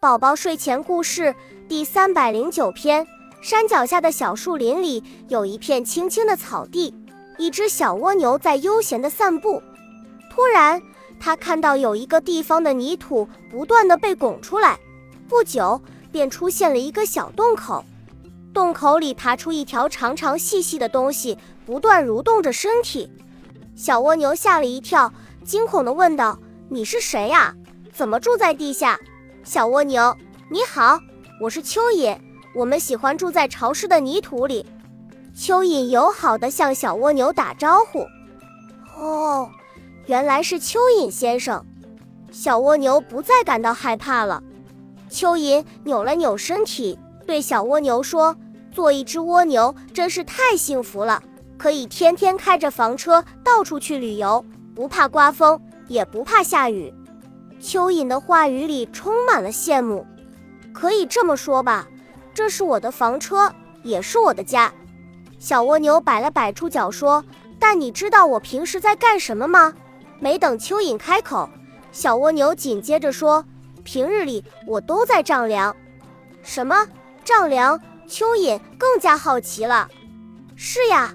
[0.00, 1.34] 宝宝睡前故事
[1.68, 3.06] 第三百零九篇：
[3.42, 6.94] 山脚下的小树林里有一片青青的草地，
[7.36, 9.62] 一只小蜗牛在悠闲地散步。
[10.30, 10.80] 突然，
[11.20, 14.80] 它看到有一个地方的泥土不断地被拱出来，
[15.28, 15.78] 不久
[16.10, 17.84] 便出现了一个小洞口，
[18.54, 21.36] 洞口里爬出一条长长细细的东西，
[21.66, 23.12] 不断蠕动着身体。
[23.76, 25.12] 小蜗牛吓了一跳，
[25.44, 26.38] 惊恐地问道
[26.70, 27.54] ：“你是谁呀？
[27.92, 28.98] 怎么住在地下？”
[29.42, 30.14] 小蜗牛，
[30.50, 30.98] 你好，
[31.40, 32.16] 我是蚯蚓。
[32.54, 34.66] 我们喜欢住在潮湿的泥土里。
[35.34, 38.06] 蚯蚓友好地向小蜗牛打招呼。
[38.98, 39.50] 哦，
[40.06, 41.64] 原来是蚯蚓先生。
[42.30, 44.42] 小蜗牛不再感到害怕了。
[45.08, 48.36] 蚯蚓扭了扭身体，对小蜗牛说
[48.70, 51.22] ：“做一只蜗牛真是太幸福了，
[51.56, 56.92] 可以天天开着房车到处去旅游，不怕刮风，也不怕下雨。”
[57.60, 60.06] 蚯蚓的话语里充满了羡慕，
[60.72, 61.86] 可以这么说吧，
[62.32, 64.72] 这是我的房车，也是我的家。
[65.38, 67.24] 小蜗牛摆了摆触角说
[67.60, 69.74] ：“但你知道我平时在干什么吗？”
[70.18, 71.48] 没等蚯蚓开口，
[71.92, 73.44] 小蜗牛紧接着说
[73.84, 75.74] ：“平日里我都在丈量。”
[76.42, 76.86] 什么
[77.24, 77.78] 丈量？
[78.08, 79.88] 蚯蚓更加好奇了。
[80.56, 81.14] 是呀，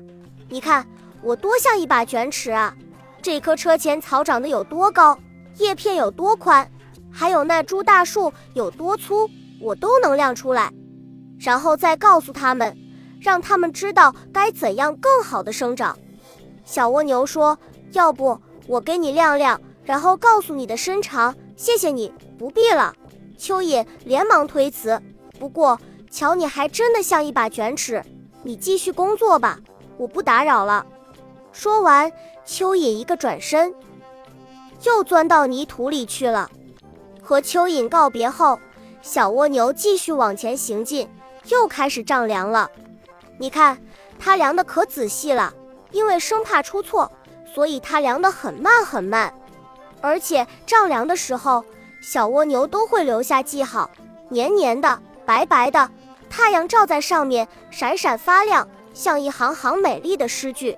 [0.49, 0.85] 你看
[1.21, 2.75] 我多像一把卷尺啊！
[3.21, 5.17] 这棵车前草长得有多高？
[5.57, 6.69] 叶片有多宽，
[7.11, 9.29] 还有那株大树有多粗，
[9.61, 10.71] 我都能量出来，
[11.39, 12.77] 然后再告诉他们，
[13.21, 15.97] 让他们知道该怎样更好的生长。
[16.65, 17.57] 小蜗牛说
[17.93, 22.93] ：“要不我给你量量，然后告诉你的身长。”谢谢你，不必了。
[23.37, 25.01] 蚯蚓连忙推辞。
[25.39, 25.79] 不过，
[26.11, 28.03] 瞧你还真的像一把卷尺，
[28.43, 29.59] 你继续工作吧，
[29.97, 30.85] 我不打扰了。
[31.53, 32.11] 说完，
[32.45, 33.73] 蚯蚓一个转身。
[34.85, 36.49] 又钻到泥土里去了。
[37.21, 38.59] 和蚯蚓告别后，
[39.01, 41.09] 小蜗牛继续往前行进，
[41.49, 42.69] 又开始丈量了。
[43.37, 43.77] 你看，
[44.19, 45.53] 它量的可仔细了，
[45.91, 47.11] 因为生怕出错，
[47.53, 49.33] 所以它量的很慢很慢。
[50.01, 51.63] 而且丈量的时候，
[52.01, 53.89] 小蜗牛都会留下记号，
[54.29, 55.89] 黏黏的、白白的，
[56.29, 60.77] 太阳照在上面，闪闪发亮，像一行行美丽的诗句。